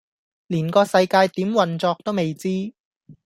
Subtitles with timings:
[0.47, 2.73] 連個世界點運作都未知